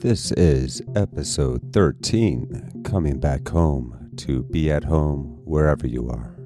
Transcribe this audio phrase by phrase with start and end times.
[0.00, 6.36] This is episode 13 Coming Back Home to Be at Home wherever you are.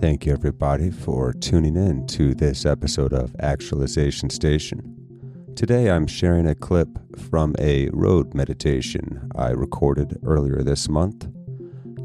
[0.00, 4.96] Thank you, everybody, for tuning in to this episode of Actualization Station.
[5.54, 6.88] Today I'm sharing a clip
[7.30, 11.28] from a road meditation I recorded earlier this month.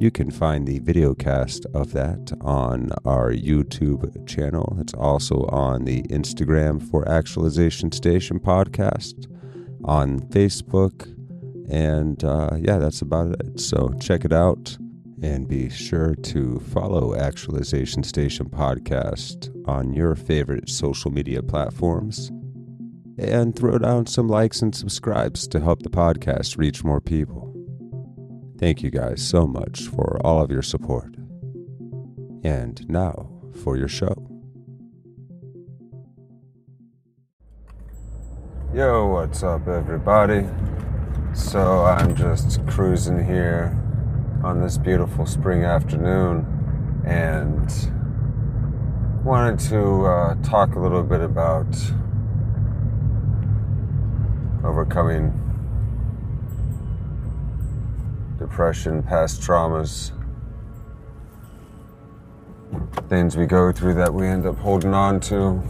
[0.02, 4.76] You can find the video cast of that on our YouTube channel.
[4.80, 9.32] It's also on the Instagram for Actualization Station podcast,
[9.86, 11.04] on Facebook,
[11.72, 13.60] and uh, yeah, that's about it.
[13.60, 14.76] So check it out
[15.22, 22.32] and be sure to follow Actualization Station podcast on your favorite social media platforms
[23.20, 27.51] and throw down some likes and subscribes to help the podcast reach more people.
[28.62, 31.16] Thank you guys so much for all of your support.
[32.44, 33.32] And now
[33.64, 34.14] for your show.
[38.72, 40.48] Yo, what's up, everybody?
[41.34, 43.76] So I'm just cruising here
[44.44, 46.46] on this beautiful spring afternoon
[47.04, 47.68] and
[49.26, 51.76] wanted to uh, talk a little bit about
[54.64, 55.51] overcoming
[58.42, 60.12] depression, past traumas,
[63.08, 65.62] things we go through that we end up holding on to.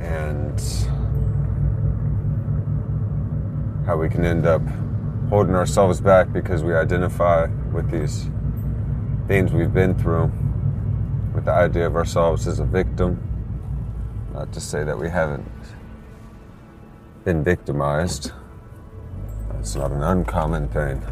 [0.00, 0.60] And
[3.86, 4.60] how we can end up
[5.30, 8.28] holding ourselves back because we identify with these
[9.28, 10.30] things we've been through,
[11.34, 13.18] with the idea of ourselves as a victim.
[14.34, 15.50] Not to say that we haven't
[17.24, 18.32] been victimized.
[19.64, 21.02] It's not an uncommon thing.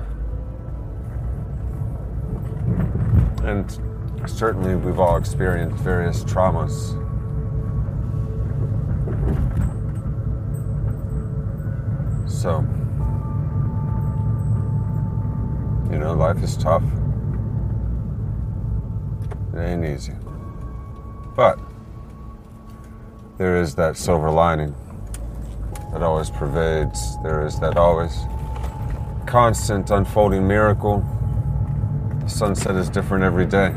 [3.45, 6.91] And certainly we've all experienced various traumas.
[12.29, 12.61] So,
[15.91, 16.85] you know, life is tough.
[19.55, 20.13] It ain't easy.
[21.35, 21.59] But
[23.39, 24.75] there is that silver lining
[25.95, 27.17] that always pervades.
[27.23, 28.15] There is that always
[29.33, 30.99] constant unfolding miracle.
[32.21, 33.73] The sunset is different every day.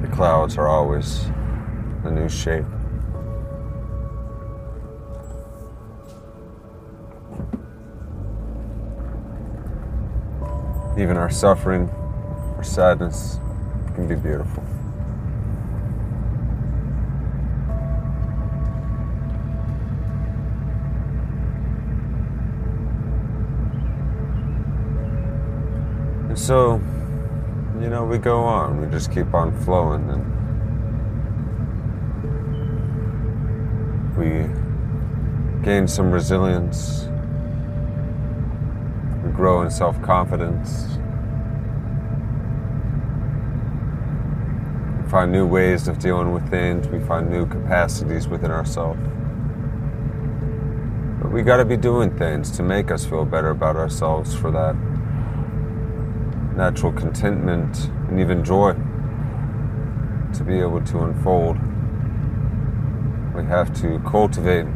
[0.00, 1.24] The clouds are always
[2.04, 2.64] a new shape.
[10.96, 11.90] Even our suffering,
[12.56, 13.40] our sadness
[13.96, 14.62] can be beautiful.
[26.48, 26.80] So,
[27.78, 30.24] you know, we go on, we just keep on flowing and
[34.16, 34.48] we
[35.62, 37.06] gain some resilience,
[39.22, 40.96] we grow in self confidence,
[45.02, 48.98] we find new ways of dealing with things, we find new capacities within ourselves.
[51.20, 54.74] But we gotta be doing things to make us feel better about ourselves for that
[56.58, 58.72] natural contentment and even joy
[60.34, 61.56] to be able to unfold.
[63.32, 64.66] We have to cultivate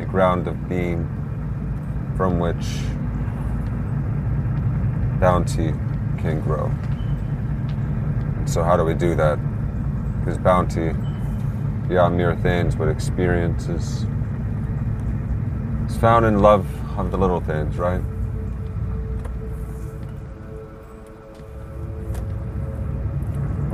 [0.00, 1.08] a ground of being
[2.16, 2.80] from which
[5.20, 5.70] bounty
[6.18, 6.72] can grow.
[8.44, 9.38] So, how do we do that?
[10.18, 10.92] Because bounty,
[11.86, 14.06] beyond mere things but experiences,
[15.86, 16.66] is found in love
[16.98, 18.02] of the little things, right?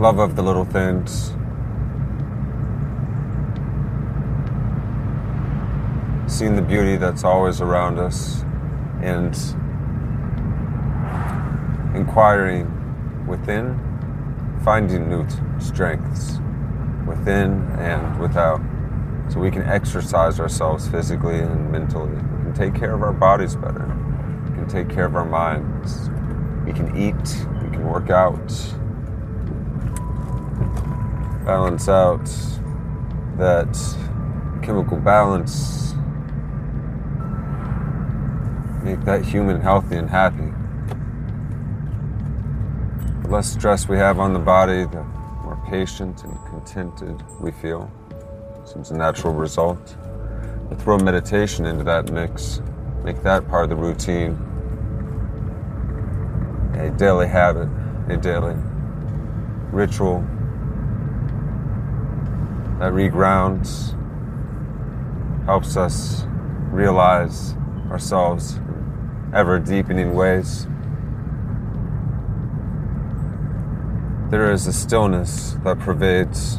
[0.00, 1.34] Love of the little things.
[6.26, 8.42] Seeing the beauty that's always around us
[9.02, 9.36] and
[11.94, 13.78] inquiring within,
[14.64, 15.26] finding new
[15.58, 16.38] strengths
[17.06, 18.62] within and without.
[19.28, 22.14] So we can exercise ourselves physically and mentally.
[22.14, 23.84] We can take care of our bodies better.
[24.48, 26.08] We can take care of our minds.
[26.64, 27.46] We can eat.
[27.62, 28.50] We can work out
[31.44, 32.24] balance out
[33.38, 33.74] that
[34.62, 35.94] chemical balance,
[38.82, 40.52] make that human healthy and happy.
[43.22, 45.02] The less stress we have on the body, the
[45.42, 47.90] more patient and contented we feel.
[48.64, 49.96] Seems a natural result.
[50.78, 52.60] Throw meditation into that mix,
[53.02, 54.32] make that part of the routine,
[56.74, 57.68] a daily habit,
[58.08, 58.54] a daily
[59.72, 60.24] ritual
[62.80, 63.94] that regrounds,
[65.44, 66.24] helps us
[66.70, 67.54] realize
[67.90, 70.66] ourselves in ever deepening ways.
[74.30, 76.56] There is a stillness that pervades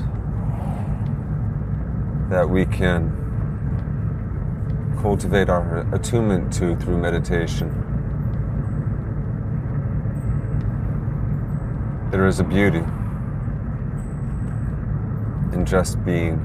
[2.29, 3.17] that we can
[5.01, 7.69] cultivate our attunement to through meditation.
[12.11, 12.83] There is a beauty
[15.53, 16.39] in just being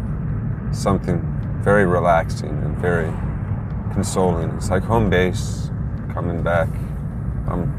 [0.72, 1.20] something
[1.62, 3.12] very relaxing and very
[3.92, 4.50] consoling.
[4.50, 5.70] It's like home base
[6.12, 6.68] coming back.
[7.48, 7.72] I'm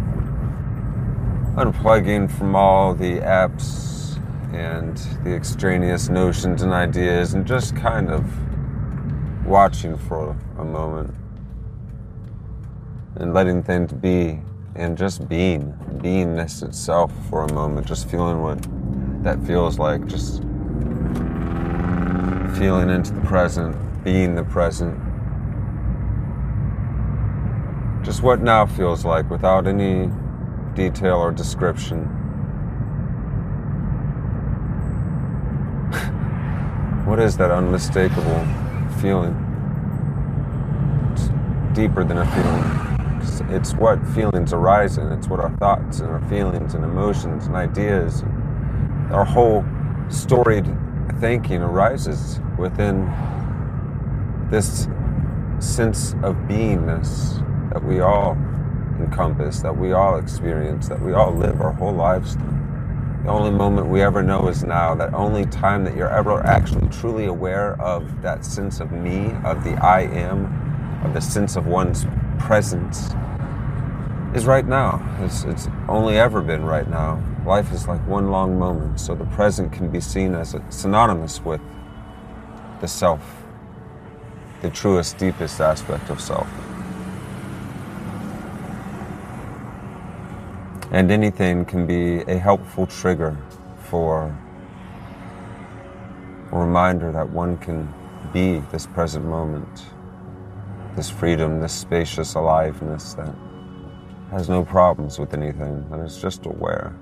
[1.55, 4.19] unplugging from all the apps
[4.53, 8.25] and the extraneous notions and ideas and just kind of
[9.45, 11.13] watching for a moment
[13.15, 14.39] and letting things be
[14.75, 18.61] and just being, beingness itself for a moment, just feeling what
[19.23, 20.43] that feels like, just
[22.57, 24.99] feeling into the present, being the present.
[28.03, 30.09] Just what now feels like without any
[30.73, 32.05] detail or description.
[37.05, 38.47] what is that unmistakable
[39.01, 39.35] feeling?
[41.11, 41.29] It's
[41.77, 42.63] deeper than a feeling.
[43.53, 45.11] It's, what feelings arise in.
[45.11, 49.63] It's what our thoughts and our feelings and emotions and ideas, and our whole
[50.09, 50.65] storied
[51.19, 53.05] thinking arises within
[54.49, 54.87] this
[55.59, 57.43] sense of beingness
[57.73, 58.33] that we all
[58.99, 62.57] encompass, that we all experience, that we all live our whole lives through.
[63.23, 64.95] The only moment we ever know is now.
[64.95, 69.63] That only time that you're ever actually truly aware of that sense of me, of
[69.63, 72.05] the I am, of the sense of one's
[72.39, 73.09] presence
[74.37, 75.03] is right now.
[75.19, 77.21] It's, it's only ever been right now.
[77.43, 81.59] Life is like one long moment, so the present can be seen as synonymous with
[82.79, 83.43] the self,
[84.61, 86.47] the truest, deepest aspect of self.
[90.91, 93.35] And anything can be a helpful trigger
[93.85, 94.37] for
[96.51, 97.91] a reminder that one can
[98.31, 99.87] be this present moment,
[100.95, 103.33] this freedom, this spacious aliveness that
[104.31, 106.93] has no problems with anything, and is just aware.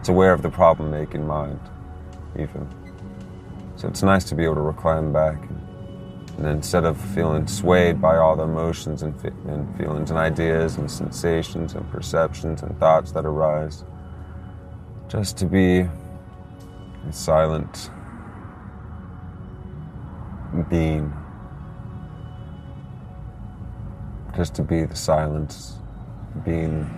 [0.00, 1.60] It's aware of the problem making mind,
[2.38, 2.68] even.
[3.76, 5.38] So it's nice to be able to recline back.
[6.36, 9.12] And, instead of feeling swayed by all the emotions and,
[9.48, 13.82] and feelings and ideas and sensations and perceptions and thoughts that arise,
[15.08, 17.90] just to be a silent
[20.70, 21.12] being.
[24.38, 25.74] Just to be the silence
[26.44, 26.88] being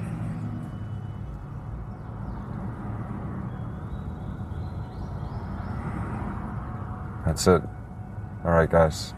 [7.25, 7.63] That's it.
[8.45, 9.15] All right, guys.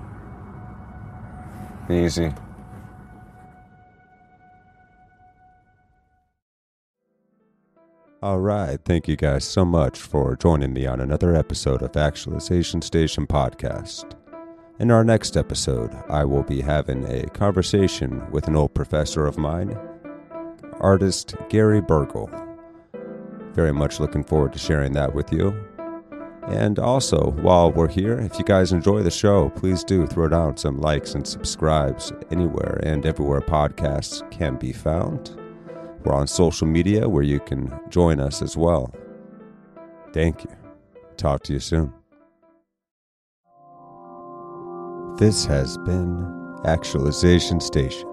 [1.89, 2.33] Be easy.
[8.23, 8.79] All right.
[8.85, 14.15] Thank you guys so much for joining me on another episode of Actualization Station Podcast.
[14.81, 19.39] In our next episode, I will be having a conversation with an old professor of
[19.39, 19.79] mine,
[20.81, 22.31] artist Gary Burgle.
[23.53, 25.55] Very much looking forward to sharing that with you.
[26.49, 30.56] And also, while we're here, if you guys enjoy the show, please do throw down
[30.56, 35.39] some likes and subscribes anywhere and everywhere podcasts can be found.
[36.03, 38.93] We're on social media where you can join us as well.
[40.13, 40.51] Thank you.
[41.17, 41.93] Talk to you soon.
[45.19, 46.27] This has been
[46.65, 48.12] Actualization Station.